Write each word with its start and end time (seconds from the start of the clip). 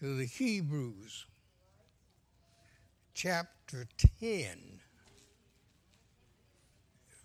to 0.00 0.16
the 0.16 0.24
Hebrews, 0.24 1.26
chapter 3.12 3.86
10, 4.22 4.58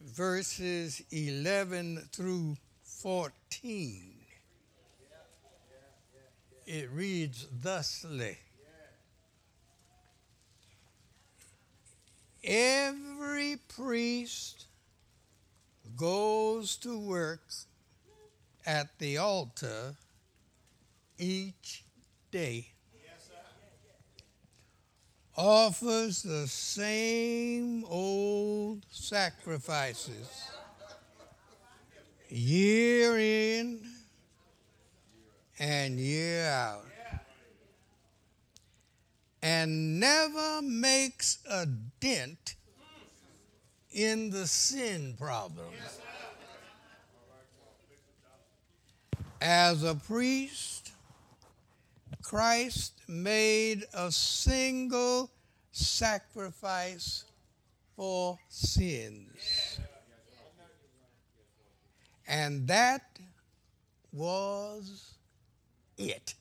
verses 0.04 1.02
11 1.10 2.10
through 2.12 2.58
14. 2.84 4.16
It 6.66 6.90
reads 6.92 7.48
thusly 7.62 8.38
Every 12.44 13.58
priest 13.70 14.66
goes 15.96 16.76
to 16.78 17.00
work 17.00 17.40
at 18.66 19.00
the 19.00 19.18
altar 19.18 19.96
each 21.18 21.85
day. 22.36 22.68
Offers 25.38 26.22
the 26.22 26.48
same 26.48 27.86
old 27.86 28.86
sacrifices 28.92 30.28
year 32.28 33.18
in 33.18 33.80
and 35.60 35.98
year 35.98 36.46
out, 36.50 36.86
and 39.42 40.02
never 40.02 40.62
makes 40.62 41.40
a 41.50 41.66
dent 42.02 42.56
in 43.94 44.30
the 44.30 44.46
sin 44.46 45.16
problem. 45.18 45.72
As 49.40 49.84
a 49.84 49.96
priest, 49.96 50.75
Christ 52.26 53.02
made 53.08 53.84
a 53.94 54.12
single 54.12 55.30
sacrifice 55.72 57.24
for 57.96 58.40
sins. 58.50 59.78
And 62.28 62.68
that 62.68 63.20
was 64.12 65.14
it. 66.00 66.34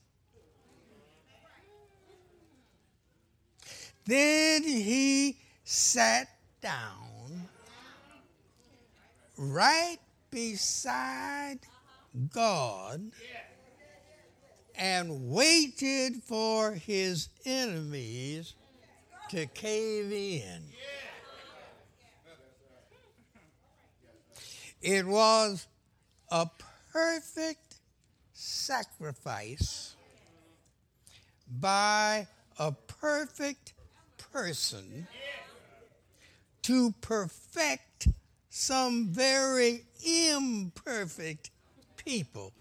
Then 4.06 4.62
he 4.62 5.36
sat 5.64 6.28
down 6.62 7.46
right 9.36 9.98
beside 10.30 11.58
God 12.32 13.12
and 14.76 15.30
waited 15.30 16.22
for 16.22 16.72
his 16.72 17.28
enemies 17.44 18.54
to 19.30 19.46
cave 19.46 20.12
in. 20.12 20.62
It 24.82 25.06
was 25.06 25.66
a 26.30 26.46
perfect 26.92 27.76
sacrifice 28.32 29.96
by 31.60 32.26
a 32.58 32.72
perfect 32.72 33.72
person 34.32 35.06
to 36.62 36.92
perfect 37.00 38.08
some 38.50 39.08
very 39.08 39.84
imperfect 40.04 41.50
people. 41.96 42.52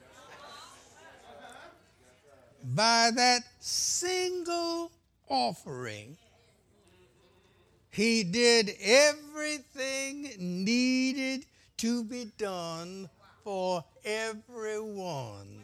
By 2.63 3.11
that 3.15 3.43
single 3.59 4.89
offering, 5.27 6.15
he 7.91 8.23
did 8.23 8.71
everything 8.81 10.31
needed 10.39 11.45
to 11.77 12.05
be 12.05 12.31
done 12.37 13.09
for 13.43 13.83
everyone 14.05 15.59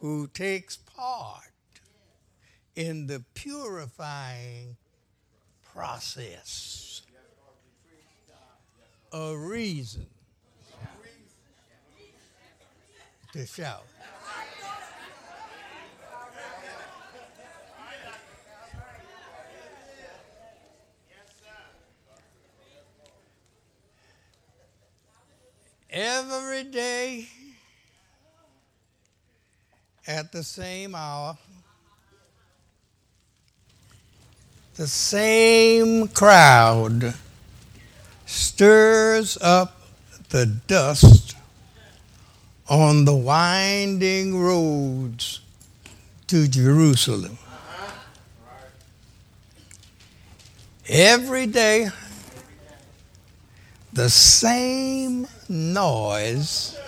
who 0.00 0.26
takes 0.28 0.76
part 0.76 1.50
in 2.76 3.06
the 3.06 3.24
purifying 3.32 4.76
process. 5.72 7.02
A 9.12 9.34
reason 9.34 10.06
to 13.32 13.46
shout. 13.46 13.86
Every 25.92 26.64
day 26.64 27.28
at 30.06 30.32
the 30.32 30.42
same 30.42 30.94
hour, 30.94 31.36
the 34.76 34.86
same 34.86 36.08
crowd 36.08 37.12
stirs 38.24 39.36
up 39.42 39.82
the 40.30 40.46
dust 40.46 41.36
on 42.70 43.04
the 43.04 43.14
winding 43.14 44.40
roads 44.40 45.42
to 46.28 46.48
Jerusalem. 46.48 47.36
Every 50.88 51.46
day, 51.46 51.90
the 53.92 54.08
same 54.08 55.26
noise 55.48 56.78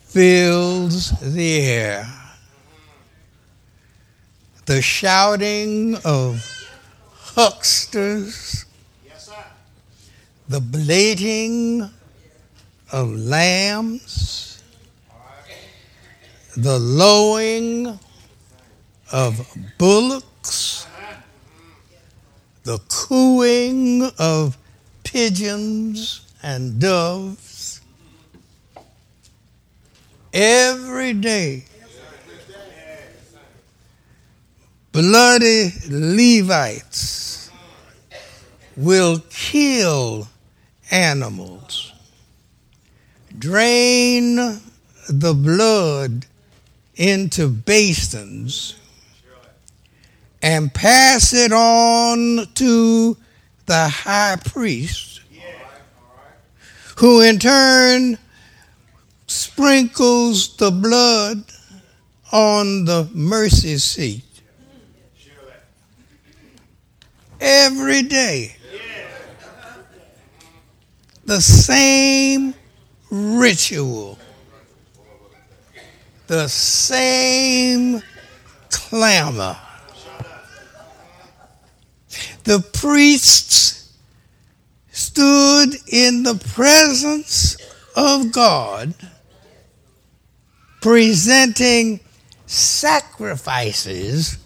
fills 0.00 1.10
the 1.20 1.60
air. 1.60 2.06
The 4.66 4.82
shouting 4.82 5.96
of 6.04 6.42
hucksters, 7.36 8.64
the 10.48 10.60
bleating 10.60 11.88
of 12.90 13.10
lambs, 13.10 14.62
the 16.56 16.78
lowing 16.78 17.98
of 19.12 19.46
bullocks, 19.78 20.86
uh-huh. 20.86 21.16
the 22.64 22.78
cooing 22.88 24.10
of 24.18 24.56
pigeons 25.04 26.20
and 26.42 26.80
doves. 26.80 27.80
Every 30.32 31.12
day, 31.12 31.64
bloody 34.90 35.70
Levites 35.88 37.50
will 38.76 39.22
kill 39.30 40.26
animals, 40.90 41.92
drain 43.38 44.60
the 45.08 45.34
blood 45.34 46.26
into 46.96 47.48
basins, 47.48 48.74
and 50.42 50.72
pass 50.74 51.32
it 51.32 51.52
on 51.52 52.46
to 52.54 53.16
the 53.66 53.88
high 53.88 54.36
priest, 54.44 55.20
who 56.96 57.20
in 57.20 57.38
turn 57.38 58.18
sprinkles 59.26 60.56
the 60.56 60.70
blood 60.70 61.44
on 62.32 62.84
the 62.84 63.08
mercy 63.12 63.78
seat 63.78 64.24
every 67.40 68.02
day. 68.02 68.56
The 71.26 71.40
same 71.40 72.54
ritual, 73.10 74.18
the 76.26 76.48
same 76.48 78.02
clamor. 78.70 79.56
The 82.44 82.60
priests 82.60 83.92
stood 84.90 85.76
in 85.88 86.22
the 86.22 86.36
presence 86.54 87.56
of 87.96 88.32
God, 88.32 88.94
presenting 90.80 92.00
sacrifices 92.46 94.38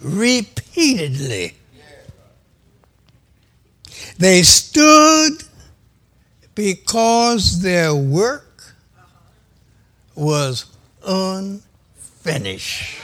repeatedly 0.00 1.58
they 4.18 4.42
stood 4.42 5.44
because 6.56 7.62
their 7.62 7.94
work 7.94 8.74
was 10.16 10.66
unfinished. 11.06 13.00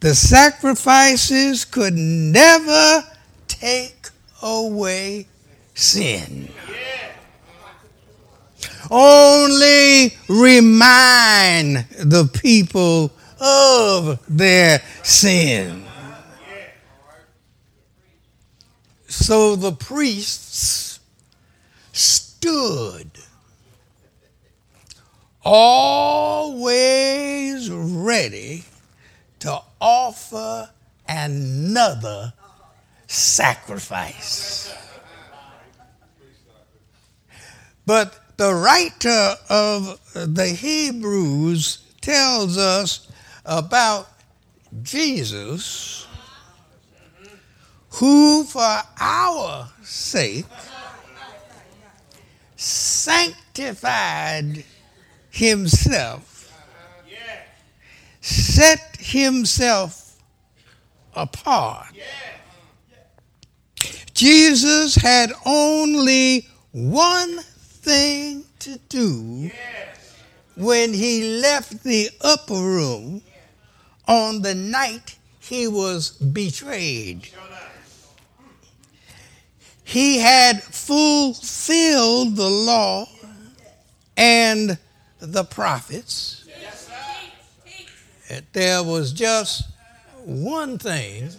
The 0.00 0.14
sacrifices 0.14 1.64
could 1.64 1.94
never 1.94 3.04
take 3.48 4.08
away 4.42 5.26
sin. 5.74 6.48
Only 8.90 10.16
remind 10.28 11.86
the 11.98 12.30
people 12.32 13.12
of 13.40 14.18
their 14.28 14.80
sin. 15.02 15.84
So 19.08 19.56
the 19.56 19.72
priests 19.72 21.00
stood 21.92 23.10
always 25.44 26.68
ready 27.70 28.64
to 29.40 29.60
offer 29.80 30.70
another 31.08 32.32
sacrifice. 33.06 34.74
But 37.86 38.36
the 38.36 38.54
writer 38.54 39.34
of 39.48 40.00
the 40.14 40.48
Hebrews 40.48 41.78
tells 42.00 42.58
us 42.58 43.08
about 43.44 44.08
Jesus, 44.82 46.06
who 47.92 48.44
for 48.44 48.82
our 49.00 49.68
sake 49.82 50.44
sanctified 52.56 54.64
himself 55.30 56.27
set 58.58 58.96
himself 58.98 60.20
apart. 61.14 61.94
Jesus 64.14 64.96
had 64.96 65.32
only 65.46 66.48
one 66.72 67.38
thing 67.38 68.44
to 68.58 68.76
do 68.88 69.48
when 70.56 70.92
he 70.92 71.40
left 71.40 71.84
the 71.84 72.10
upper 72.20 72.54
room 72.54 73.22
on 74.08 74.42
the 74.42 74.56
night 74.56 75.16
he 75.38 75.68
was 75.68 76.10
betrayed. 76.10 77.28
He 79.84 80.18
had 80.18 80.64
fulfilled 80.64 82.34
the 82.34 82.50
law 82.50 83.08
and 84.16 84.76
the 85.20 85.44
prophets 85.44 86.37
there 88.52 88.82
was 88.82 89.12
just 89.12 89.64
one 90.24 90.78
thing 90.78 91.30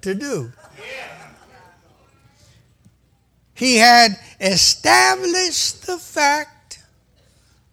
to 0.00 0.14
do. 0.14 0.52
He 3.54 3.76
had 3.76 4.18
established 4.40 5.86
the 5.86 5.98
fact 5.98 6.82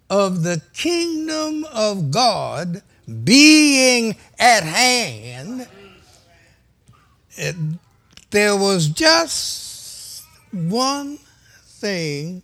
of 0.10 0.44
the 0.44 0.62
kingdom 0.74 1.66
of 1.74 2.12
God 2.12 2.84
being 3.24 4.16
at 4.38 4.64
hand. 4.64 5.68
There 8.30 8.56
was 8.56 8.90
just 8.90 10.24
one 10.52 11.18
thing 11.66 12.44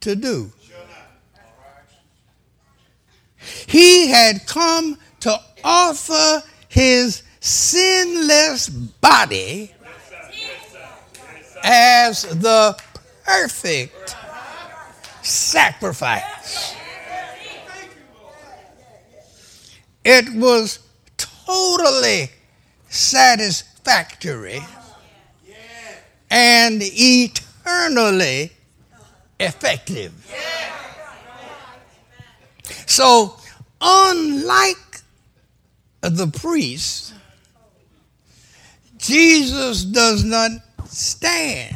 to 0.00 0.14
do. 0.14 0.52
He 3.66 4.08
had 4.08 4.46
come 4.46 4.98
to 5.20 5.38
offer 5.64 6.42
his 6.68 7.22
sinless 7.40 8.68
body 8.68 9.72
as 11.64 12.22
the 12.22 12.76
perfect 13.24 14.16
sacrifice. 15.22 16.74
It 20.04 20.34
was 20.34 20.80
totally 21.16 22.30
satisfactory 22.88 24.60
and 26.30 26.80
eternally 26.82 28.52
effective. 29.38 30.12
So, 32.92 33.36
unlike 33.80 35.00
the 36.02 36.26
priest, 36.26 37.14
Jesus 38.98 39.82
does 39.82 40.24
not 40.24 40.50
stand 40.84 41.74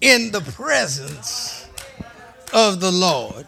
in 0.00 0.30
the 0.30 0.40
presence 0.40 1.68
of 2.54 2.80
the 2.80 2.90
Lord. 2.90 3.46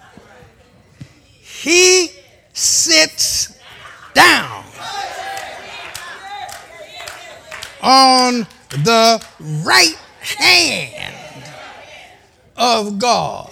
He 1.41 2.11
sits 2.52 3.58
down 4.12 4.67
on 7.81 8.47
the 8.69 9.26
right 9.64 9.99
hand 10.20 11.44
of 12.55 12.99
God. 12.99 13.50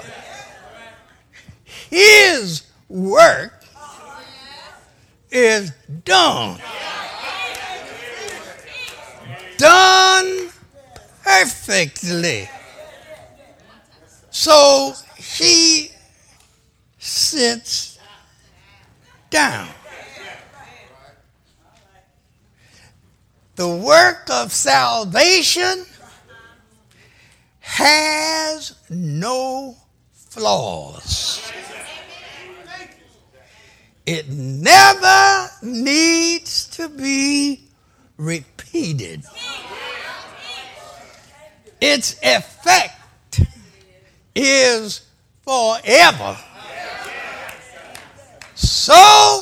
His 1.88 2.65
work 2.93 3.65
is 5.31 5.73
done. 6.05 6.61
Done 9.56 10.50
perfectly. 11.25 12.49
So 14.31 14.93
he 15.17 15.89
sits 16.99 17.99
down. 19.31 19.69
The 23.55 23.69
work 23.69 24.29
of 24.31 24.53
salvation 24.53 25.87
has 27.61 28.75
no 28.91 29.77
flaws. 30.12 31.31
It 34.04 34.28
never 34.28 35.49
needs 35.62 36.66
to 36.76 36.88
be 36.88 37.68
repeated. 38.16 39.23
Its 41.80 42.16
effect 42.23 43.42
is 44.35 45.02
forever. 45.42 46.37
So 48.54 49.40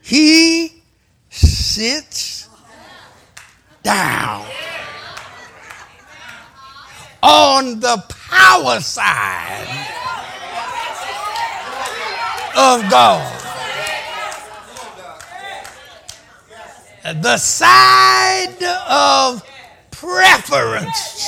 he 0.00 0.82
sits 1.28 2.48
down 3.82 4.46
on 7.22 7.80
the 7.80 8.02
power 8.08 8.80
side 8.80 10.03
of 12.56 12.90
God. 12.90 13.40
The 17.04 17.36
side 17.36 18.62
of 18.88 19.42
preference. 19.90 21.20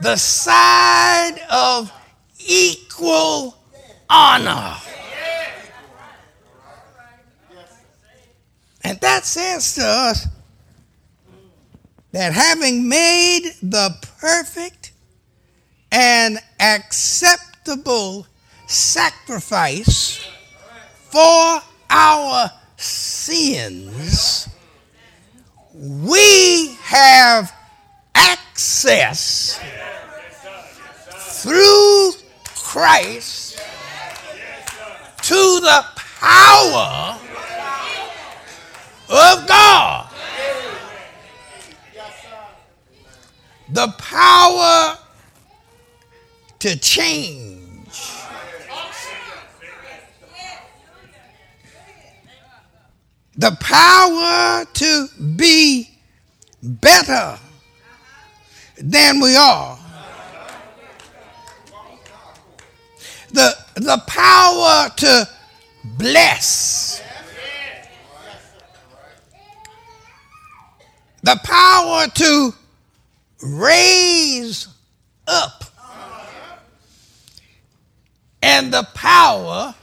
The 0.00 0.16
side 0.16 1.38
of 1.50 1.92
equal 2.38 3.56
honor. 4.08 4.76
And 8.84 8.98
that 9.00 9.24
says 9.24 9.74
to 9.76 9.82
us 9.82 10.26
that 12.12 12.32
having 12.32 12.88
made 12.88 13.52
the 13.62 13.96
perfect 14.18 14.92
and 15.90 16.38
acceptable 16.58 17.51
acceptable 17.62 18.26
sacrifice 18.66 20.26
for 21.10 21.60
our 21.90 22.50
sins, 22.76 24.48
we 25.72 26.76
have 26.82 27.54
access 28.14 29.60
through 31.42 32.12
Christ 32.56 33.58
to 35.22 35.34
the 35.34 35.84
power 35.94 37.18
of 39.08 39.46
God. 39.46 40.08
The 43.68 43.88
power 43.98 44.98
to 46.62 46.78
change 46.78 47.98
the 53.34 53.50
power 53.58 54.64
to 54.72 55.08
be 55.34 55.90
better 56.62 57.36
than 58.78 59.18
we 59.18 59.34
are. 59.34 59.76
The, 63.32 63.56
the 63.74 64.00
power 64.06 64.88
to 64.98 65.28
bless. 65.96 67.02
The 71.24 71.40
power 71.42 72.06
to 72.06 72.54
raise 73.42 74.68
up. 75.26 75.71
And 78.42 78.72
the 78.72 78.86
power 78.94 79.74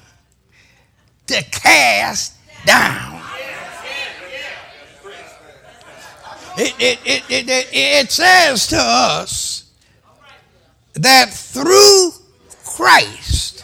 to 1.27 1.43
cast 1.51 2.35
down. 2.65 3.21
It, 6.57 6.75
it, 6.77 6.99
it, 7.29 7.49
it, 7.49 7.69
it 7.71 8.11
says 8.11 8.67
to 8.67 8.77
us 8.77 9.71
that 10.93 11.29
through 11.29 12.11
Christ, 12.65 13.63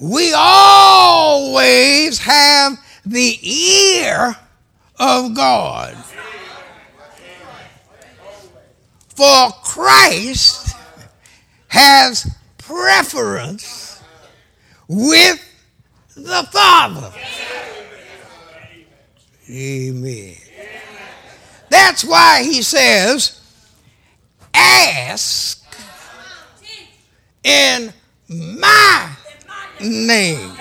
we 0.00 0.32
always 0.36 2.18
have 2.18 2.78
the 3.06 3.38
ear 3.42 4.34
of 4.98 5.34
God. 5.34 5.96
For 9.14 9.50
Christ 9.62 10.76
has 11.68 12.37
preference 12.68 14.02
with 14.86 15.42
the 16.14 16.46
Father. 16.52 17.10
Amen. 19.50 20.36
That's 21.70 22.04
why 22.04 22.42
he 22.42 22.60
says, 22.60 23.40
ask 24.52 25.64
in 27.42 27.92
my 28.28 29.16
name. 29.80 30.52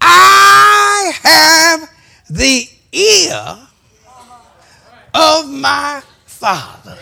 I 0.00 1.12
have 1.22 1.88
the 2.28 2.68
ear 2.90 3.58
of 5.14 5.48
my 5.48 6.02
Father. 6.26 6.98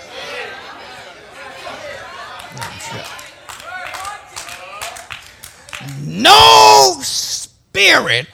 No 6.12 6.96
spirit 7.02 8.26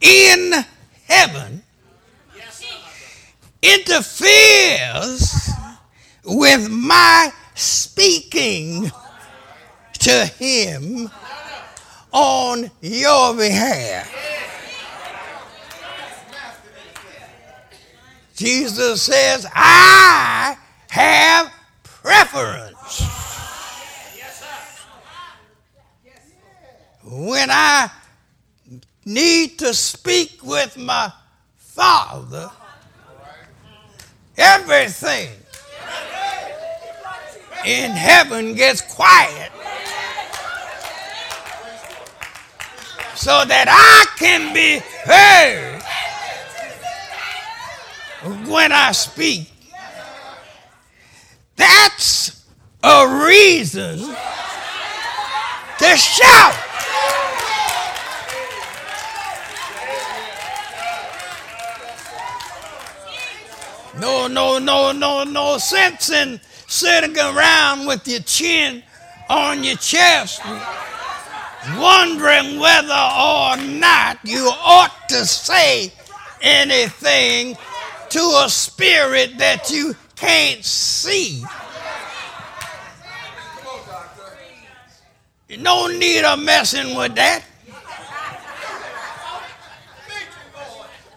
in 0.00 0.52
heaven 1.08 1.64
interferes 3.60 5.50
with 6.24 6.70
my 6.70 7.32
speaking 7.56 8.92
to 9.94 10.26
him 10.38 11.10
on 12.12 12.70
your 12.80 13.34
behalf. 13.34 14.08
Jesus 18.36 19.02
says, 19.02 19.44
I 19.52 20.56
have 20.88 21.52
preference. 21.82 23.29
When 27.10 27.50
I 27.50 27.90
need 29.04 29.58
to 29.58 29.74
speak 29.74 30.38
with 30.44 30.76
my 30.76 31.10
Father, 31.56 32.48
everything 34.36 35.30
in 37.66 37.90
heaven 37.90 38.54
gets 38.54 38.80
quiet 38.80 39.50
so 43.16 43.44
that 43.44 43.66
I 43.68 44.06
can 44.16 44.54
be 44.54 44.80
heard 45.04 45.82
when 48.48 48.70
I 48.70 48.92
speak. 48.92 49.50
That's 51.56 52.44
a 52.84 53.26
reason 53.26 53.98
to 55.78 55.96
shout. 55.96 56.59
No, 64.00 64.28
no, 64.28 64.58
no, 64.58 64.92
no, 64.92 65.24
no 65.24 65.58
sense 65.58 66.10
in 66.10 66.40
sitting 66.66 67.18
around 67.18 67.86
with 67.86 68.08
your 68.08 68.20
chin 68.20 68.82
on 69.28 69.62
your 69.62 69.76
chest, 69.76 70.40
wondering 71.76 72.58
whether 72.58 72.94
or 72.94 73.58
not 73.58 74.18
you 74.24 74.50
ought 74.62 75.06
to 75.10 75.26
say 75.26 75.92
anything 76.40 77.58
to 78.08 78.20
a 78.42 78.48
spirit 78.48 79.36
that 79.36 79.70
you 79.70 79.94
can't 80.16 80.64
see. 80.64 81.44
No 85.58 85.88
need 85.88 86.24
of 86.24 86.38
messing 86.38 86.96
with 86.96 87.14
that. 87.16 87.44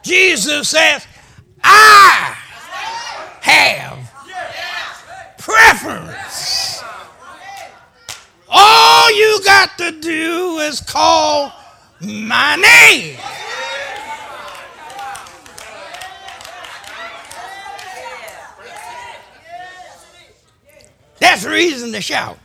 Jesus 0.04 0.68
says, 0.68 1.08
I 1.64 2.43
have 3.44 4.00
preference. 5.38 6.82
All 8.50 9.12
you 9.18 9.42
got 9.44 9.78
to 9.78 9.92
do 10.00 10.60
is 10.60 10.80
call 10.80 11.52
my 12.00 12.56
name. 12.56 13.18
That's 21.20 21.44
reason 21.46 21.92
to 21.92 22.02
shout. 22.02 22.38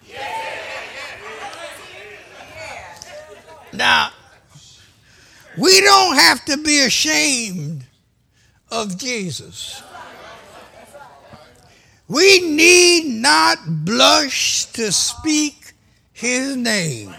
Now, 3.72 4.10
we 5.56 5.80
don't 5.80 6.16
have 6.16 6.44
to 6.46 6.56
be 6.56 6.80
ashamed 6.80 7.84
of 8.70 8.98
Jesus. 8.98 9.82
We 12.08 12.40
need 12.40 13.20
not 13.20 13.58
blush 13.84 14.64
to 14.72 14.90
speak 14.90 15.74
his 16.12 16.56
name. 16.56 17.14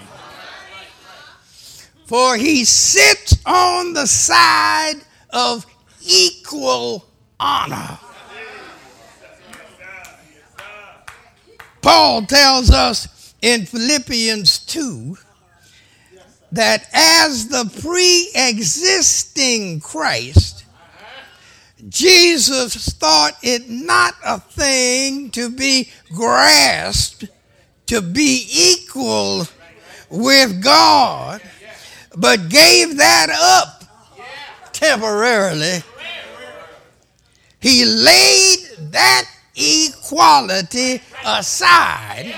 For 2.05 2.35
he 2.35 2.65
sits 2.65 3.35
on 3.45 3.93
the 3.93 4.07
side 4.07 4.95
of 5.29 5.63
equal 6.01 7.05
honor. 7.39 7.99
Paul 11.81 12.23
tells 12.23 12.71
us 12.71 13.35
in 13.43 13.67
Philippians 13.67 14.59
2 14.65 15.17
that 16.51 16.89
as 16.93 17.47
the 17.47 17.71
pre 17.81 18.31
existing 18.35 19.79
Christ, 19.81 20.65
Jesus 21.89 22.89
thought 22.89 23.33
it 23.41 23.67
not 23.67 24.13
a 24.23 24.39
thing 24.39 25.31
to 25.31 25.49
be 25.49 25.89
grasped, 26.13 27.25
to 27.87 28.01
be 28.01 28.47
equal 28.51 29.47
with 30.09 30.61
God, 30.63 31.41
but 32.15 32.49
gave 32.49 32.97
that 32.97 33.29
up 33.31 33.83
temporarily. 34.71 35.83
He 37.59 37.83
laid 37.85 38.91
that 38.91 39.29
equality 39.55 41.01
aside 41.25 42.33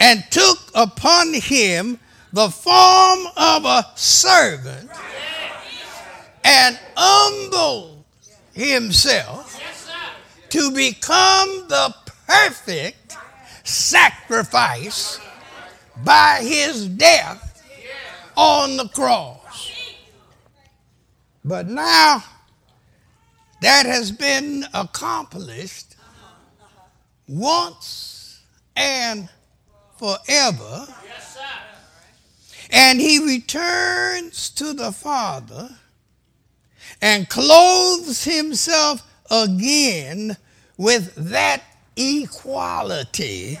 and 0.00 0.24
took 0.30 0.58
upon 0.74 1.34
him 1.34 2.00
the 2.32 2.48
form 2.48 3.26
of 3.36 3.64
a 3.64 3.84
servant 3.94 4.90
and 6.42 6.78
humbled 6.96 7.89
himself 8.60 9.60
to 10.50 10.70
become 10.72 11.68
the 11.68 11.94
perfect 12.26 13.16
sacrifice 13.64 15.18
by 16.04 16.40
his 16.42 16.86
death 16.86 17.62
on 18.36 18.76
the 18.76 18.88
cross. 18.88 19.72
But 21.44 21.68
now 21.68 22.22
that 23.60 23.86
has 23.86 24.10
been 24.12 24.64
accomplished 24.74 25.96
once 27.28 28.42
and 28.76 29.28
forever. 29.96 30.86
And 32.72 33.00
he 33.00 33.18
returns 33.18 34.48
to 34.50 34.72
the 34.72 34.92
Father 34.92 35.76
and 37.02 37.28
clothes 37.28 38.24
himself 38.24 39.02
again 39.30 40.36
with 40.76 41.14
that 41.30 41.62
equality. 41.96 43.58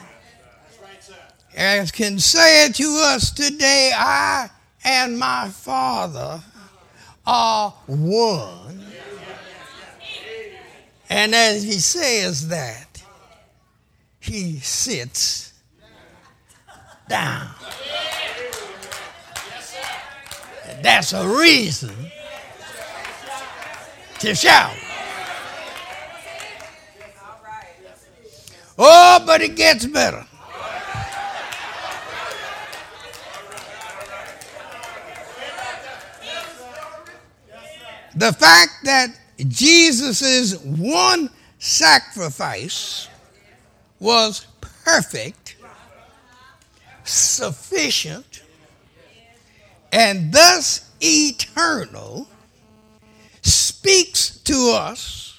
As 1.56 1.90
can 1.90 2.18
say 2.18 2.66
it 2.66 2.74
to 2.76 3.02
us 3.06 3.30
today, 3.30 3.92
I 3.94 4.48
and 4.84 5.18
my 5.18 5.48
Father 5.48 6.40
are 7.26 7.70
one. 7.86 8.86
And 11.08 11.34
as 11.34 11.64
he 11.64 11.72
says 11.72 12.48
that, 12.48 13.02
he 14.20 14.60
sits 14.60 15.52
down. 17.08 17.50
That's 20.82 21.12
a 21.12 21.28
reason 21.28 21.94
to 24.20 24.34
shout. 24.34 24.76
Oh, 28.78 29.22
but 29.26 29.40
it 29.42 29.56
gets 29.56 29.86
better. 29.86 30.24
The 38.14 38.32
fact 38.32 38.72
that 38.84 39.08
Jesus' 39.48 40.58
one 40.64 41.30
sacrifice 41.58 43.08
was 43.98 44.46
perfect, 44.84 45.56
sufficient, 47.04 48.42
and 49.92 50.32
thus 50.32 50.90
eternal 51.00 52.28
speaks 53.42 54.38
to 54.40 54.72
us 54.74 55.38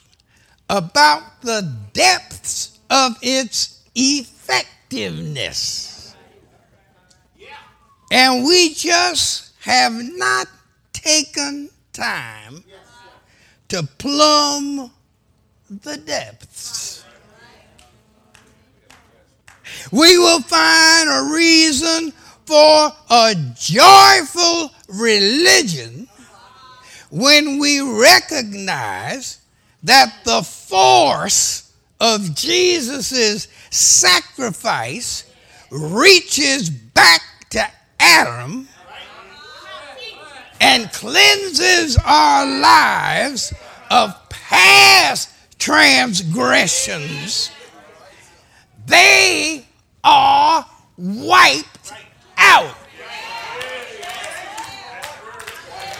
about 0.70 1.42
the 1.42 1.76
depths 1.94 2.80
of 2.90 3.18
its 3.22 3.84
effectiveness. 3.96 6.16
And 8.12 8.46
we 8.46 8.74
just 8.74 9.54
have 9.62 9.94
not 9.94 10.48
taken 10.92 11.70
time 11.94 12.64
to 13.70 13.84
plumb 13.98 14.92
the 15.70 15.96
depths. 15.96 17.06
We 19.92 20.18
will 20.18 20.42
find 20.42 21.10
a 21.10 21.34
reason 21.34 22.12
for 22.46 22.92
a 23.10 23.36
joyful 23.56 24.72
religion 24.90 26.08
when 27.12 27.60
we 27.60 27.82
recognize 27.82 29.40
that 29.84 30.24
the 30.24 30.42
force 30.42 31.74
of 32.00 32.34
Jesus' 32.34 33.48
sacrifice 33.70 35.26
reaches 35.70 36.70
back 36.70 37.22
to 37.50 37.62
Adam 38.00 38.68
and 40.62 40.92
cleanses 40.94 41.98
our 42.06 42.46
lives 42.46 43.54
of 43.90 44.16
past 44.30 45.30
transgressions, 45.60 47.52
they 48.86 49.66
are 50.04 50.66
wiped 50.98 51.94
out. 52.38 52.76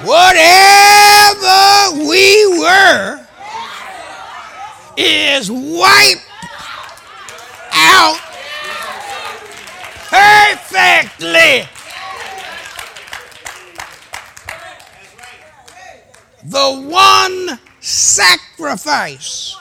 Whatever 0.04 1.92
we 2.10 2.60
were 2.60 3.24
is 4.98 5.52
wiped 5.52 6.26
out 7.72 8.20
perfectly. 10.10 11.68
The 16.46 16.88
one 16.90 17.60
sacrifice 17.80 19.56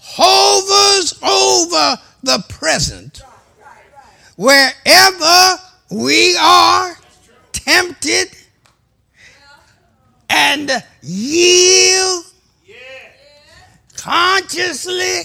hovers 0.00 1.14
over 1.22 2.02
the 2.24 2.44
present 2.48 3.22
wherever 4.36 5.58
we 5.90 6.36
are 6.40 6.96
tempted 7.52 8.28
and 10.32 10.82
yield 11.02 12.24
consciously 13.96 15.22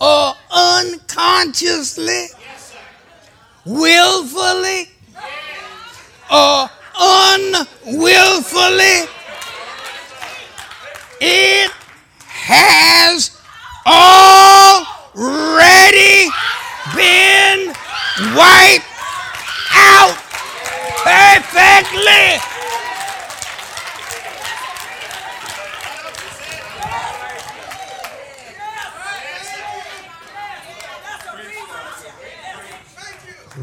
or 0.00 0.34
unconsciously, 0.50 2.26
willfully 3.64 4.88
or 6.30 6.68
unwillfully, 6.98 9.06
it 11.20 11.70
has 12.26 13.30
already 13.86 14.88
been 16.96 17.68
wiped 18.34 18.86
out 19.72 20.16
perfectly. 21.04 22.57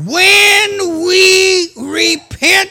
When 0.06 1.04
we 1.04 1.72
repent, 1.76 2.70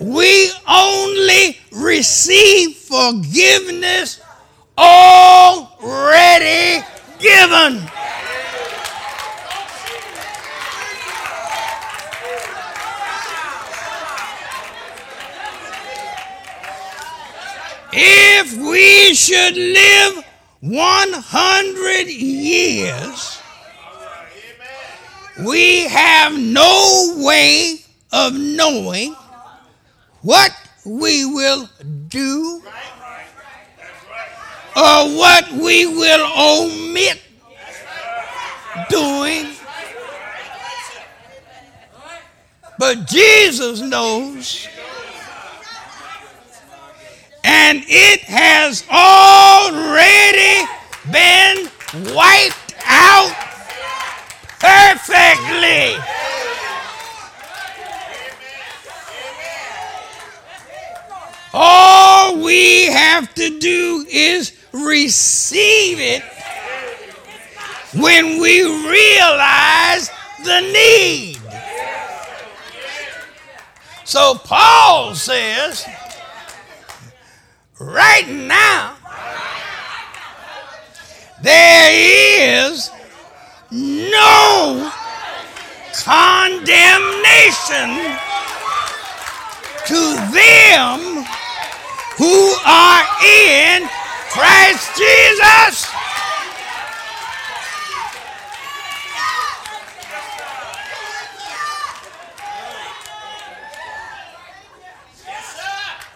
we 0.00 0.50
only 0.66 1.60
receive 1.70 2.74
forgiveness 2.74 4.20
already 4.76 5.64
given. 7.20 7.88
If 17.92 18.56
we 18.56 19.14
should 19.14 19.56
live 19.56 20.24
100 20.62 22.08
years, 22.08 23.35
we 25.44 25.86
have 25.88 26.38
no 26.38 27.14
way 27.18 27.78
of 28.12 28.32
knowing 28.34 29.14
what 30.22 30.50
we 30.84 31.26
will 31.26 31.68
do 32.08 32.62
or 34.76 35.16
what 35.16 35.50
we 35.52 35.86
will 35.86 36.26
omit 36.38 37.20
doing. 38.88 39.46
But 42.78 43.06
Jesus 43.06 43.80
knows. 43.80 44.68
And 47.42 47.82
it 47.86 48.20
has 48.22 48.84
already 48.90 50.66
been 51.10 51.70
wiped 52.14 52.74
out 52.84 53.34
perfectly. 54.58 55.96
All 61.54 62.42
we 62.42 62.86
have 63.16 63.32
to 63.32 63.58
do 63.58 64.04
is 64.10 64.52
receive 64.72 65.98
it 65.98 66.22
when 67.98 68.38
we 68.38 68.62
realize 68.62 70.10
the 70.44 70.60
need. 70.60 71.38
So 74.04 74.34
Paul 74.34 75.14
says, 75.14 75.86
right 77.80 78.28
now, 78.28 78.96
there 81.40 82.68
is 82.68 82.90
no 83.70 84.92
condemnation 86.04 87.88
to 89.86 90.16
them 90.34 91.26
who 92.16 92.54
are 92.64 93.04
in 93.24 93.88
Christ 94.30 94.96
Jesus. 94.96 95.86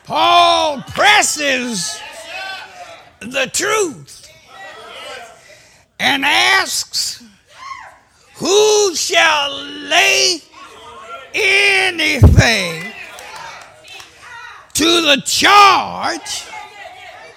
Paul 0.05 0.83
presses 0.89 2.01
the 3.21 3.49
truth 3.53 4.29
and 6.01 6.25
asks, 6.25 7.23
Who 8.37 8.95
shall 8.97 9.63
lay 9.63 10.41
anything 11.35 12.93
to 14.81 14.87
the 14.87 15.23
charge 15.27 16.47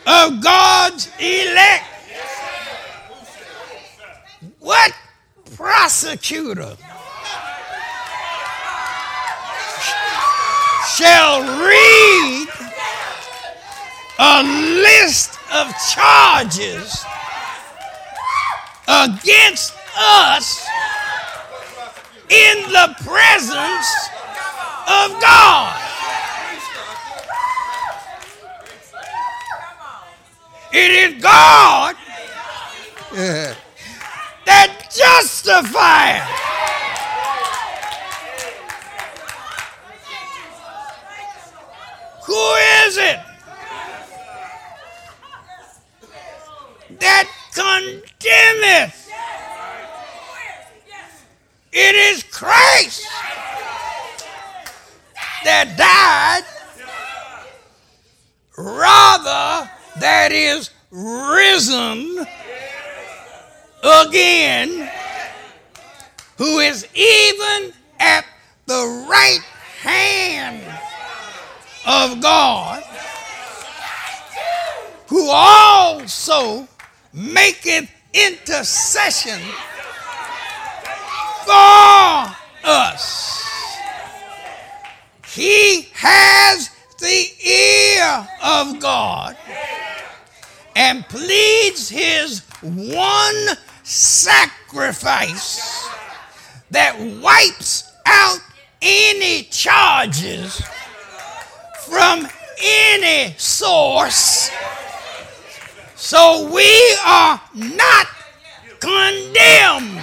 of 0.07 0.41
God's 0.41 1.11
elect? 1.19 1.83
What 4.59 4.93
prosecutor 5.53 6.77
shall 10.95 11.41
read 11.67 12.47
a 14.19 14.43
list 14.81 15.37
of 15.53 15.67
charges 15.93 17.03
against 18.87 19.73
us 19.97 20.65
in 22.29 22.61
the 22.71 22.95
presence 23.03 24.09
of 24.87 25.19
God. 25.19 25.82
It 30.75 30.91
is 31.13 31.21
God 31.21 31.95
that 34.45 34.89
justifies. 34.91 36.23
Who 42.25 42.53
is 42.87 42.97
it 42.97 43.19
that 46.99 47.27
condemneth? 47.53 49.09
It 51.71 51.95
is 51.95 52.23
Christ 52.23 53.05
that 55.43 55.77
died, 55.77 56.45
rather, 58.57 59.69
that 59.99 60.31
is 60.31 60.69
risen 60.91 62.25
again, 63.83 64.89
who 66.37 66.59
is 66.59 66.87
even 66.93 67.73
at 67.99 68.25
the 68.65 69.05
right 69.09 69.41
hand 69.81 70.63
of 71.85 72.21
God, 72.21 72.83
who 75.07 75.29
also 75.29 76.67
maketh 77.11 77.89
intercession 78.13 79.39
for 81.45 82.35
us. 82.63 83.43
He 85.27 85.89
has 85.93 86.69
the 86.99 87.25
ear 87.43 88.27
of 88.43 88.79
God 88.79 89.35
and 90.75 91.07
pleads 91.07 91.89
his 91.89 92.41
one 92.61 93.57
sacrifice 93.83 95.87
that 96.71 96.97
wipes 97.21 97.91
out 98.05 98.39
any 98.81 99.43
charges 99.43 100.61
from 101.87 102.27
any 102.61 103.33
source. 103.37 104.49
So 105.95 106.49
we 106.53 106.97
are 107.05 107.39
not 107.53 108.07
condemned. 108.79 109.99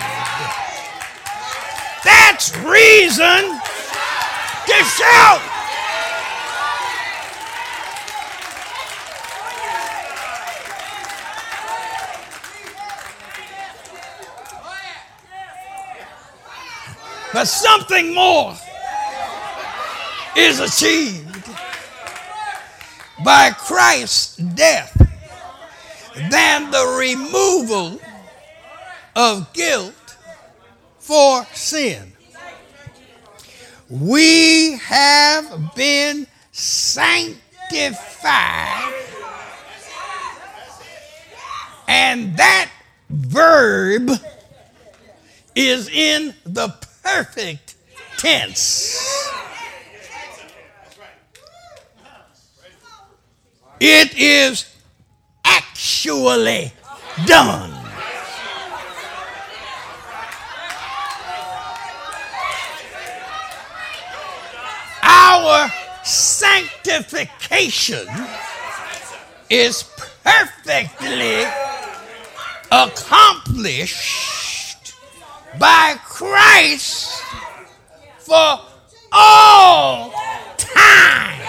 That's 2.04 2.56
reason 2.59 3.61
to 4.66 4.85
shout. 4.85 5.60
But 17.33 17.47
something 17.47 18.12
more 18.14 18.57
is 20.37 20.61
achieved 20.61 21.49
by 23.25 23.51
Christ's 23.51 24.37
death 24.37 24.97
than 26.31 26.71
the 26.71 26.97
removal 26.99 28.01
of 29.14 29.53
guilt 29.53 30.16
for 30.99 31.45
sin. 31.53 32.12
We 33.88 34.79
have 34.79 35.75
been 35.75 36.27
sanctified, 36.53 37.35
and 41.88 42.37
that 42.37 42.71
verb 43.09 44.11
is 45.55 45.88
in 45.88 46.35
the 46.45 46.69
perfect 47.03 47.75
tense. 48.17 49.29
It 53.81 54.17
is 54.19 54.67
actually 55.45 56.73
done. 57.27 57.73
Our 65.03 65.71
sanctification 66.05 68.07
is 69.49 69.85
perfectly 70.23 71.47
accomplished 72.71 74.39
by 75.61 75.94
Christ 76.07 77.23
for 78.18 78.61
all 79.12 80.11
time. 80.57 81.42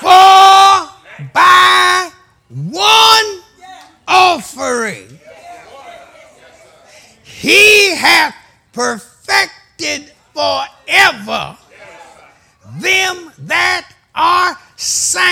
For 0.00 0.90
by 1.32 2.10
one 2.50 3.40
offering 4.06 5.18
he 7.24 7.96
hath 7.96 8.34
perfected 8.74 10.12
forever 10.34 11.56
them 12.76 13.32
that 13.38 13.90
are 14.14 14.58
sanctified. 14.76 15.24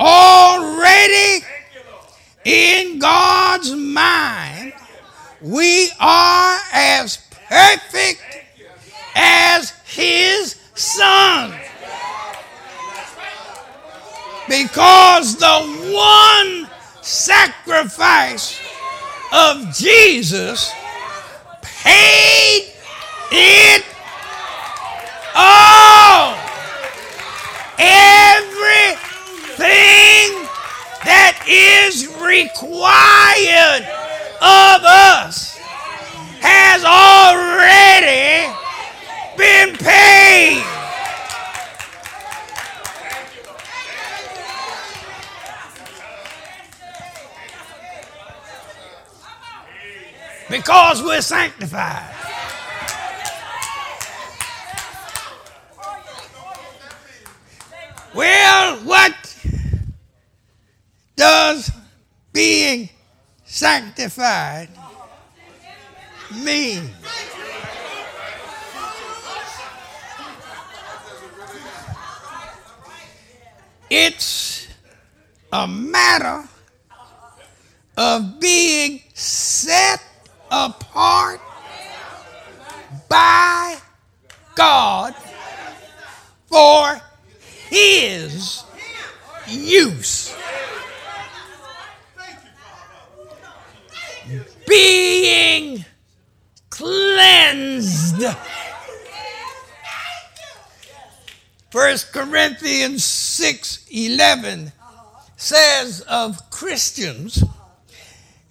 Already 0.00 1.44
in 2.48 2.98
God's 2.98 3.74
mind, 3.74 4.72
we 5.42 5.90
are 6.00 6.58
as 6.72 7.18
perfect 7.46 8.22
as 9.14 9.74
His 9.84 10.56
Son. 10.74 11.52
Because 14.48 15.36
the 15.36 15.60
one 15.92 16.70
sacrifice 17.02 18.58
of 19.30 19.74
Jesus 19.74 20.72
paid 21.60 22.72
it 23.30 23.84
all. 25.34 26.34
Everything 27.78 28.98
that 31.08 31.40
is 31.48 32.06
required 32.20 33.82
of 34.42 34.84
us 34.84 35.56
has 36.40 36.84
already 36.84 38.52
been 39.38 39.74
paid. 39.78 40.62
Because 50.50 51.02
we're 51.02 51.22
sanctified. 51.22 52.14
Well, 58.14 58.76
what 58.84 59.27
does 61.18 61.72
being 62.32 62.88
sanctified 63.44 64.68
mean? 66.44 66.88
It's 73.90 74.68
a 75.52 75.66
matter 75.66 76.48
of 77.96 78.38
being 78.38 79.00
set 79.14 80.00
apart 80.52 81.40
by 83.08 83.76
God 84.54 85.14
for 86.46 87.00
His 87.68 88.62
use. 89.48 90.36
Being 94.68 95.84
cleansed. 96.70 98.22
First 101.70 102.12
Corinthians 102.12 103.04
6 103.04 103.86
11 103.90 104.72
says 105.36 106.00
of 106.02 106.50
Christians, 106.50 107.44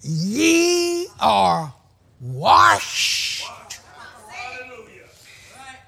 Ye 0.00 1.06
are 1.20 1.74
washed, 2.20 3.44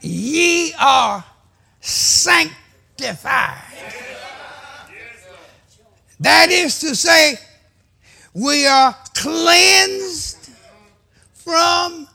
ye 0.00 0.72
are 0.74 1.24
sanctified. 1.80 3.62
That 6.18 6.50
is 6.50 6.80
to 6.80 6.94
say, 6.94 7.36
we 8.34 8.66
are 8.66 8.96
cleansed 9.14 10.50
from 11.32 12.06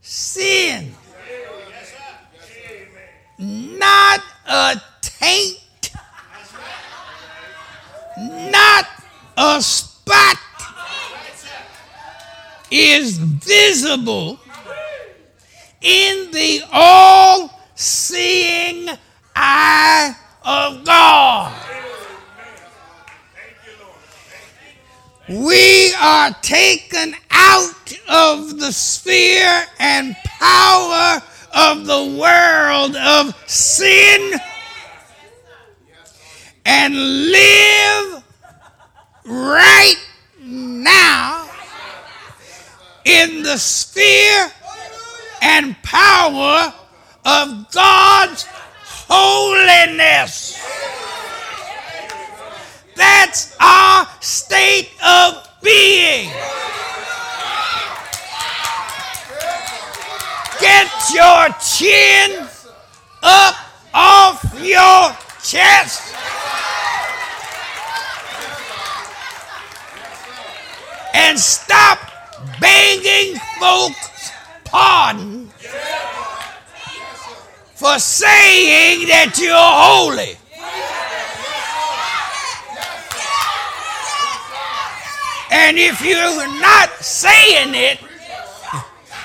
sin. 0.00 0.94
Not 3.38 4.20
a 4.46 4.80
taint, 5.00 5.92
not 8.18 8.86
a 9.36 9.60
spot 9.62 10.36
is 12.70 13.18
visible 13.18 14.38
in 15.80 16.30
the 16.30 16.62
all 16.72 17.50
seeing 17.74 18.88
eye 19.36 20.16
of 20.44 20.84
God. 20.84 21.61
We 25.28 25.94
are 26.00 26.30
taken 26.42 27.14
out 27.30 27.92
of 28.08 28.58
the 28.58 28.72
sphere 28.72 29.64
and 29.78 30.16
power 30.24 31.22
of 31.54 31.86
the 31.86 32.18
world 32.18 32.96
of 32.96 33.34
sin 33.48 34.40
and 36.64 36.94
live 36.94 38.24
right 39.24 39.96
now 40.40 41.48
in 43.04 43.44
the 43.44 43.58
sphere 43.58 44.50
and 45.40 45.80
power 45.82 46.74
of 47.24 47.70
God's 47.70 48.44
holiness. 48.84 50.58
That's 52.96 53.56
our 53.60 54.06
state 54.20 54.90
of 55.04 55.48
being. 55.62 56.28
Get 60.60 60.90
your 61.14 61.48
chin 61.58 62.46
up 63.22 63.56
off 63.94 64.54
your 64.60 65.16
chest. 65.42 66.14
And 71.14 71.38
stop 71.38 71.98
begging 72.60 73.40
folks 73.58 74.30
pardon 74.64 75.50
for 77.74 77.98
saying 77.98 79.08
that 79.08 79.36
you're 79.38 79.52
holy. 79.56 80.41
And 85.54 85.78
if 85.78 86.00
you're 86.00 86.48
not 86.60 86.88
saying 87.02 87.74
it, 87.74 88.00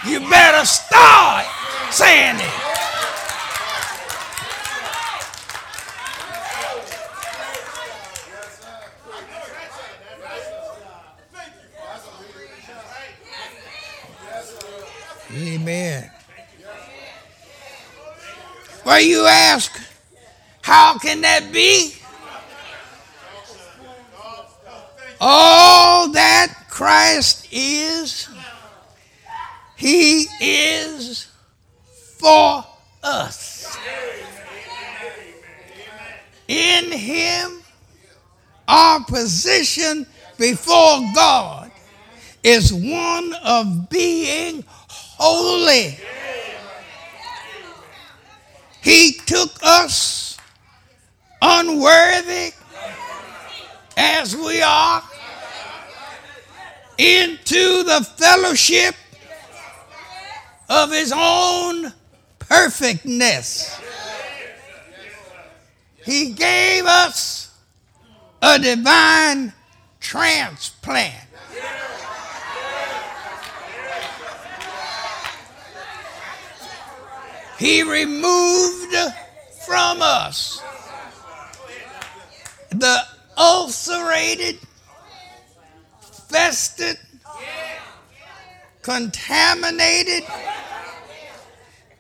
you 0.05 0.19
better 0.29 0.65
start 0.65 1.45
saying 1.89 2.35
it. 2.35 2.53
Amen. 15.33 16.11
Well, 18.85 19.01
you 19.01 19.25
ask, 19.25 19.71
how 20.61 20.97
can 20.97 21.21
that 21.21 21.53
be? 21.53 21.93
That 25.19 25.56
Christ 26.77 27.47
is, 27.51 28.29
He 29.75 30.27
is 30.39 31.25
for 32.19 32.63
us. 33.01 33.75
In 36.47 36.91
Him, 36.91 37.63
our 38.67 39.03
position 39.05 40.05
before 40.37 40.99
God 41.15 41.71
is 42.43 42.71
one 42.71 43.33
of 43.43 43.89
being 43.89 44.63
holy. 44.67 45.97
He 48.83 49.13
took 49.25 49.49
us 49.63 50.37
unworthy 51.41 52.51
as 53.97 54.35
we 54.35 54.61
are 54.61 55.01
into 56.97 57.83
the 57.83 58.07
fellowship 58.17 58.95
of 60.69 60.91
his 60.91 61.13
own 61.15 61.93
perfectness. 62.39 63.79
He 66.03 66.31
gave 66.31 66.86
us 66.86 67.51
a 68.41 68.60
divine 68.60 69.53
transplant. 69.99 71.27
He 77.60 77.81
removed 77.81 78.95
from 79.65 80.01
us 80.01 80.62
the 82.69 82.99
ulcerated, 83.36 84.60
festered, 86.27 86.97
contaminated, 88.81 90.23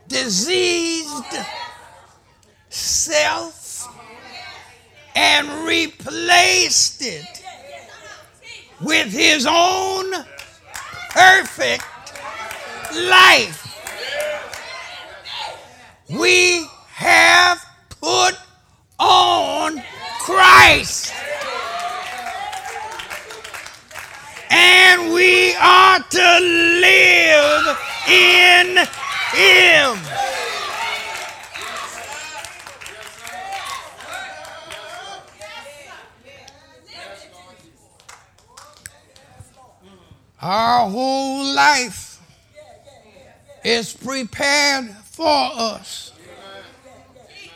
diseased 0.07 1.35
self 2.69 3.87
and 5.15 5.49
replaced 5.67 7.01
it 7.01 7.43
with 8.81 9.11
his 9.11 9.47
own 9.49 10.11
perfect 11.09 11.83
life. 12.93 13.63
We 16.09 16.67
have 16.89 17.59
put 17.99 18.35
on 18.99 19.81
Christ. 20.21 21.13
And 24.49 25.13
we 25.13 25.53
are 25.55 25.99
to 25.99 26.39
live 26.39 27.77
in 28.07 28.77
Him. 29.33 29.97
Our 40.39 40.89
whole 40.89 41.53
life 41.53 42.21
is 43.63 43.93
prepared 43.93 44.91
for 45.11 45.27
us 45.27 46.13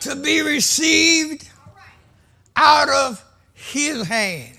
to 0.00 0.16
be 0.16 0.42
received 0.42 1.48
out 2.56 2.88
of 2.88 3.24
his 3.54 4.06
hand. 4.06 4.58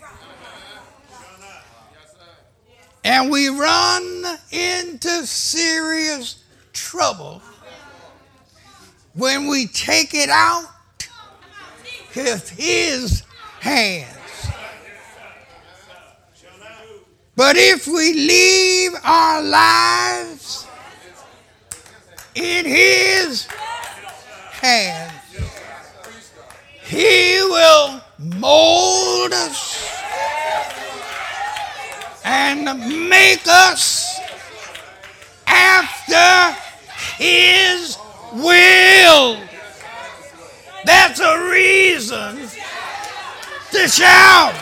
And 3.03 3.29
we 3.29 3.49
run 3.49 4.25
into 4.51 5.25
serious 5.25 6.43
trouble 6.71 7.41
when 9.13 9.47
we 9.47 9.67
take 9.67 10.13
it 10.13 10.29
out 10.29 10.65
of 12.15 12.49
his 12.49 13.23
hands. 13.59 14.13
But 17.35 17.55
if 17.57 17.87
we 17.87 18.13
leave 18.13 18.91
our 19.03 19.41
lives 19.41 20.67
in 22.35 22.65
His 22.65 23.47
hands, 24.61 25.13
He 26.83 27.39
will 27.41 28.01
mold 28.19 29.33
us 29.33 29.89
and 32.23 33.09
make 33.09 33.41
us 33.47 34.19
after 35.47 36.57
His 37.17 37.97
will. 38.33 39.37
That's 40.85 41.19
a 41.19 41.49
reason 41.49 42.37
to 43.71 43.87
shout. 43.87 44.53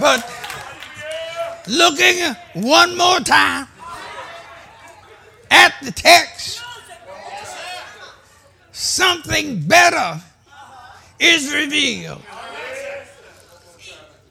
But 0.00 0.32
looking 1.66 2.34
one 2.54 2.96
more 2.96 3.20
time 3.20 3.66
at 5.50 5.74
the 5.82 5.90
text, 5.90 6.62
something 8.72 9.60
better 9.66 10.20
is 11.18 11.52
revealed. 11.52 12.22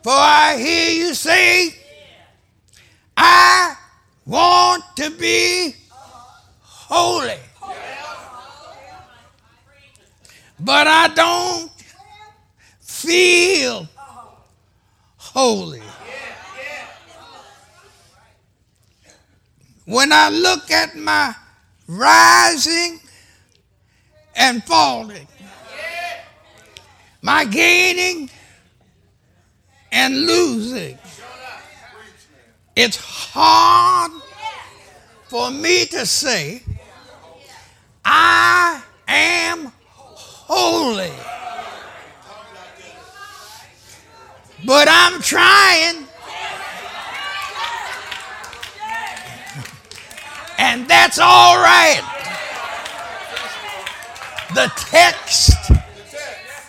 For 0.08 0.14
I 0.14 0.56
hear 0.58 1.08
you 1.08 1.14
say, 1.14 1.76
I 3.18 3.76
want 4.26 4.82
to 4.96 5.12
be 5.12 5.76
holy. 6.62 7.36
But 10.62 10.88
I 10.88 11.10
don't 11.14 11.70
feel 12.80 13.86
holy. 15.18 15.84
When 19.84 20.14
I 20.14 20.30
look 20.30 20.72
at 20.72 20.96
my 20.96 21.36
rising 21.86 23.02
and 24.38 24.64
falling, 24.64 25.28
my 27.22 27.44
gaining 27.44 28.30
and 29.92 30.26
losing, 30.26 30.98
it's 32.76 32.98
hard 32.98 34.12
for 35.28 35.52
me 35.52 35.86
to 35.86 36.06
say, 36.06 36.62
I 38.06 38.82
am 39.08 39.72
holy. 39.84 41.12
But 44.66 44.88
I'm 44.90 45.22
trying. 45.22 46.08
And 50.58 50.88
that's 50.88 51.20
all 51.20 51.58
right. 51.58 52.02
The 54.56 54.72
text 54.76 55.52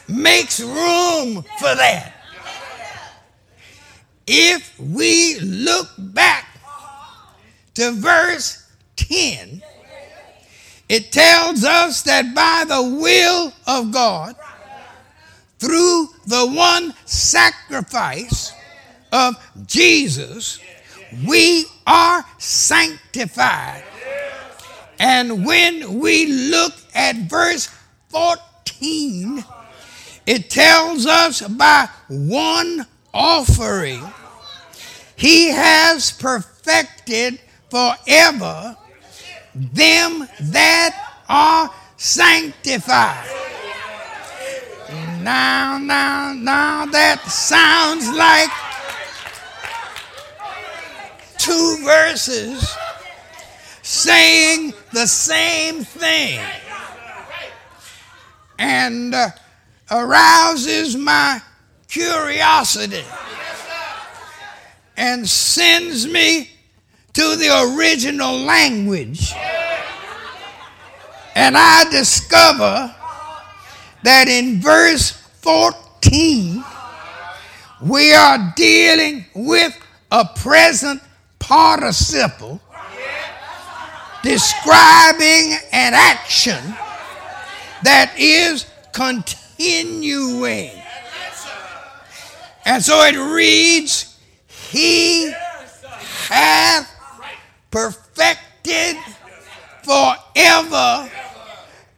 makes 0.08 0.60
room 0.60 1.42
for 1.58 1.74
that. 1.74 2.17
If 4.30 4.78
we 4.78 5.40
look 5.40 5.88
back 5.96 6.46
to 7.74 7.92
verse 7.92 8.70
10, 8.96 9.62
it 10.90 11.10
tells 11.10 11.64
us 11.64 12.02
that 12.02 12.34
by 12.34 12.64
the 12.68 12.82
will 13.00 13.54
of 13.66 13.90
God, 13.90 14.36
through 15.58 16.08
the 16.26 16.46
one 16.46 16.92
sacrifice 17.06 18.52
of 19.12 19.34
Jesus, 19.66 20.60
we 21.26 21.64
are 21.86 22.22
sanctified. 22.36 23.82
And 24.98 25.46
when 25.46 26.00
we 26.00 26.26
look 26.26 26.74
at 26.94 27.16
verse 27.30 27.68
14, 28.10 29.42
it 30.26 30.50
tells 30.50 31.06
us 31.06 31.40
by 31.40 31.88
one 32.08 32.86
offering, 33.14 34.04
he 35.18 35.48
has 35.48 36.12
perfected 36.12 37.40
forever 37.70 38.76
them 39.52 40.28
that 40.40 41.22
are 41.28 41.68
sanctified. 41.96 43.28
Now, 45.20 45.76
now, 45.78 46.32
now, 46.34 46.86
that 46.86 47.20
sounds 47.26 48.08
like 48.12 48.48
two 51.36 51.78
verses 51.84 52.76
saying 53.82 54.72
the 54.92 55.06
same 55.06 55.82
thing 55.82 56.40
and 58.58 59.14
uh, 59.14 59.30
arouses 59.90 60.96
my 60.96 61.40
curiosity 61.88 63.04
and 64.98 65.26
sends 65.28 66.06
me 66.06 66.50
to 67.12 67.36
the 67.36 67.74
original 67.76 68.36
language. 68.36 69.32
And 71.36 71.56
I 71.56 71.88
discover 71.90 72.94
that 74.02 74.28
in 74.28 74.60
verse 74.60 75.12
14, 75.12 76.64
we 77.80 78.12
are 78.12 78.52
dealing 78.56 79.24
with 79.34 79.78
a 80.10 80.24
present 80.24 81.00
participle 81.38 82.60
describing 84.22 85.56
an 85.72 85.94
action 85.94 86.60
that 87.84 88.12
is 88.18 88.66
continuing. 88.92 90.72
And 92.66 92.82
so 92.82 93.00
it 93.04 93.16
reads, 93.16 94.07
He 94.70 95.32
hath 96.28 96.90
perfected 97.70 98.96
forever 99.82 101.10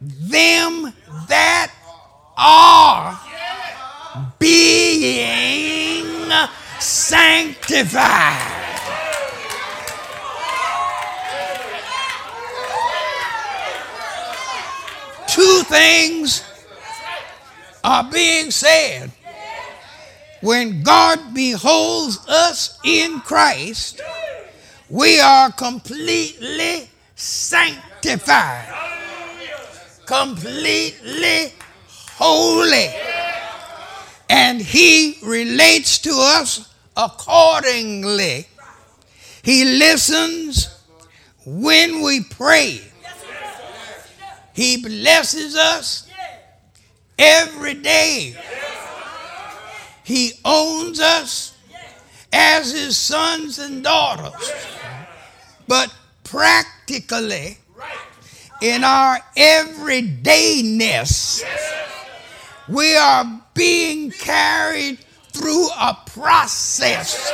them 0.00 0.92
that 1.28 1.72
are 2.38 3.20
being 4.38 6.30
sanctified. 6.78 8.56
Two 15.26 15.62
things 15.64 16.44
are 17.82 18.04
being 18.10 18.50
said. 18.50 19.10
When 20.40 20.82
God 20.82 21.34
beholds 21.34 22.26
us 22.26 22.78
in 22.82 23.20
Christ, 23.20 24.00
we 24.88 25.20
are 25.20 25.52
completely 25.52 26.88
sanctified, 27.14 28.66
completely 30.06 31.52
holy. 32.16 32.88
And 34.30 34.60
he 34.60 35.18
relates 35.22 35.98
to 35.98 36.10
us 36.14 36.68
accordingly. 36.96 38.46
He 39.42 39.64
listens 39.64 40.68
when 41.44 42.02
we 42.02 42.22
pray. 42.22 42.80
He 44.54 44.82
blesses 44.82 45.56
us 45.56 46.08
every 47.18 47.74
day. 47.74 48.36
He 50.10 50.32
owns 50.44 50.98
us 50.98 51.56
as 52.32 52.72
his 52.72 52.96
sons 52.96 53.60
and 53.60 53.84
daughters. 53.84 54.52
But 55.68 55.94
practically, 56.24 57.58
in 58.60 58.82
our 58.82 59.20
everydayness, 59.36 61.44
we 62.68 62.96
are 62.96 63.40
being 63.54 64.10
carried 64.10 64.98
through 65.30 65.68
a 65.68 65.96
process 66.06 67.30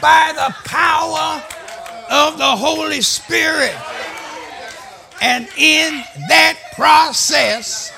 by 0.00 0.32
the 0.34 0.54
power 0.64 1.44
of 2.10 2.38
the 2.38 2.56
Holy 2.56 3.02
Spirit. 3.02 3.76
And 5.20 5.46
in 5.58 6.02
that 6.30 6.56
process, 6.76 7.92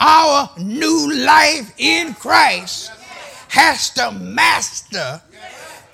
our 0.00 0.50
new 0.58 1.12
life 1.14 1.72
in 1.78 2.14
Christ 2.14 2.90
has 3.48 3.90
to 3.90 4.10
master 4.12 5.20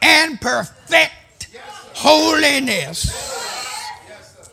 and 0.00 0.40
perfect 0.40 1.48
holiness 1.94 3.10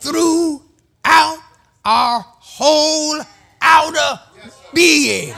throughout 0.00 1.38
our 1.84 2.24
whole 2.26 3.20
outer 3.62 4.20
being. 4.74 5.34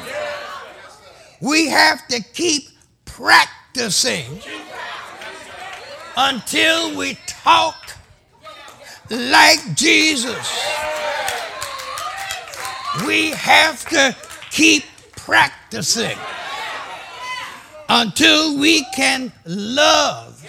We 1.40 1.68
have 1.68 2.08
to 2.08 2.22
keep 2.22 2.68
practicing 3.04 4.40
until 6.16 6.96
we 6.96 7.18
talk 7.26 7.76
like 9.10 9.74
Jesus. 9.74 10.48
We 13.04 13.30
have 13.32 13.84
to 13.90 14.16
keep 14.50 14.84
practicing 15.16 16.16
until 17.88 18.58
we 18.58 18.84
can 18.94 19.32
love, 19.44 20.42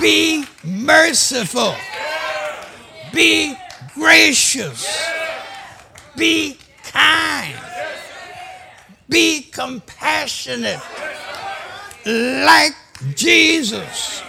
be 0.00 0.44
merciful, 0.64 1.74
be 3.12 3.56
gracious, 3.94 4.86
be 6.16 6.58
kind, 6.84 7.56
be 9.08 9.42
compassionate 9.42 10.80
like 12.04 12.74
Jesus. 13.14 14.22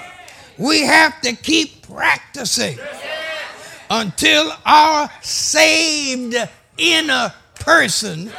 We 0.57 0.81
have 0.81 1.19
to 1.21 1.33
keep 1.33 1.87
practicing 1.87 2.77
until 3.93 4.51
our 4.65 5.07
saved 5.21 6.35
inner 6.79 7.31
person 7.59 8.31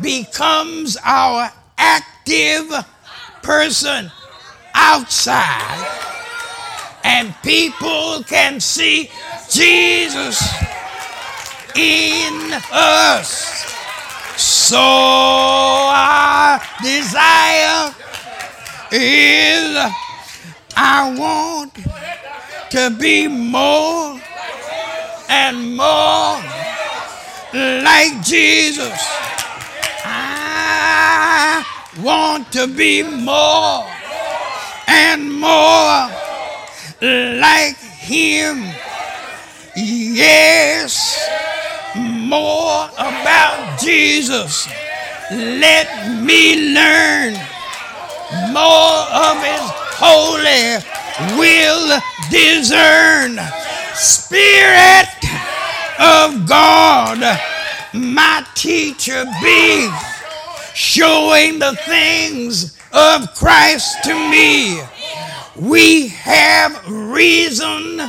becomes 0.00 0.96
our 1.04 1.50
active 1.76 2.70
person 3.42 4.08
outside 4.74 5.98
and 7.02 7.34
people 7.42 8.22
can 8.22 8.60
see 8.60 9.10
Jesus 9.50 10.40
in 11.74 12.52
us. 12.70 13.74
So 14.36 14.78
our 14.78 16.60
desire 16.80 17.92
is 18.92 19.76
I 20.76 21.12
want 21.18 21.74
to 22.70 22.96
be 22.96 23.26
more 23.26 24.20
and 25.28 25.76
more 25.76 26.40
like 27.84 28.22
Jesus. 28.24 28.98
I 30.04 31.64
want 32.02 32.50
to 32.52 32.66
be 32.66 33.02
more 33.02 33.86
and 34.88 35.32
more 35.32 36.08
like 37.40 37.76
Him. 37.76 38.64
Yes, 39.76 41.28
more 41.94 42.88
about 42.96 43.78
Jesus. 43.80 44.68
Let 45.30 46.22
me 46.22 46.74
learn 46.74 47.34
more 48.52 49.04
of 49.12 49.36
His 49.44 49.60
holy 50.00 50.78
will 51.38 52.00
discern. 52.30 53.38
Spirit 53.98 55.08
of 55.98 56.48
God, 56.48 57.18
my 57.92 58.46
teacher 58.54 59.24
be, 59.42 59.90
showing 60.72 61.58
the 61.58 61.76
things 61.84 62.78
of 62.92 63.34
Christ 63.34 64.04
to 64.04 64.14
me. 64.14 64.80
We 65.56 66.08
have 66.08 66.80
reason 66.88 68.00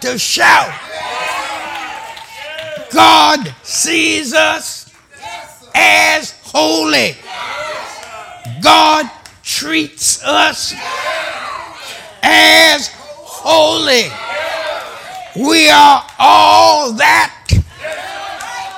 to 0.00 0.18
shout. 0.18 0.72
God 2.90 3.54
sees 3.62 4.32
us 4.32 4.90
as 5.74 6.30
holy. 6.44 7.16
God 8.62 9.10
treats 9.42 10.24
us 10.24 10.72
as 12.22 12.88
holy. 12.88 14.10
We 15.36 15.68
are 15.68 16.06
all 16.20 16.92
that 16.92 17.34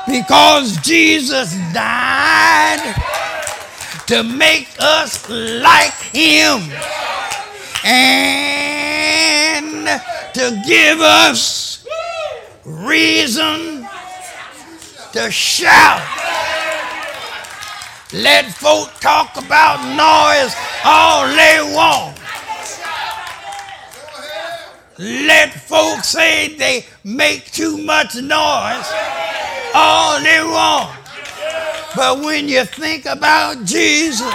because 0.06 0.78
Jesus 0.78 1.52
died 1.74 2.80
to 4.06 4.22
make 4.22 4.68
us 4.78 5.28
like 5.28 5.92
Him 6.14 6.62
and 7.84 9.86
to 10.32 10.62
give 10.66 11.00
us 11.00 11.84
reason 12.64 13.86
to 15.12 15.30
shout. 15.30 16.00
Let 18.14 18.46
folk 18.46 18.98
talk 19.00 19.36
about 19.36 19.82
noise 19.92 20.56
all 20.86 21.28
they 21.28 21.60
want. 21.74 22.16
Let 24.98 25.52
folks 25.52 26.08
say 26.08 26.56
they 26.56 26.86
make 27.04 27.52
too 27.52 27.76
much 27.76 28.14
noise 28.14 28.88
all 29.74 30.22
they 30.22 30.40
want. 30.40 30.90
But 31.94 32.20
when 32.20 32.48
you 32.48 32.64
think 32.64 33.04
about 33.04 33.62
Jesus 33.66 34.32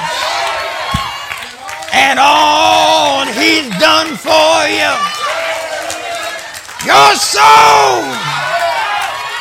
and 1.92 2.20
all 2.22 3.26
he's 3.26 3.70
done 3.80 4.16
for 4.18 4.70
you, 4.70 4.94
your 6.86 7.16
soul 7.18 8.06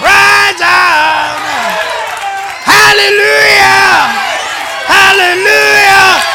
cries 0.01 0.61
out. 0.65 1.37
Hallelujah! 2.65 4.09
Hallelujah! 4.89 6.30